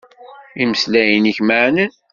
[0.61, 1.91] Imeslayen-ik meɛnen.